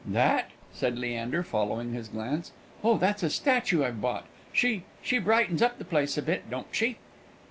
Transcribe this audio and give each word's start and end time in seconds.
"That?" 0.03 0.49
said 0.73 0.97
Leander, 0.97 1.43
following 1.43 1.93
his 1.93 2.07
glance. 2.07 2.53
"Oh! 2.83 2.97
that's 2.97 3.21
a 3.21 3.29
statue 3.29 3.83
I've 3.85 4.01
bought. 4.01 4.25
She 4.51 4.81
she 5.03 5.19
brightens 5.19 5.61
up 5.61 5.77
the 5.77 5.85
place 5.85 6.17
a 6.17 6.23
bit, 6.23 6.49
don't 6.49 6.65
she?" 6.73 6.97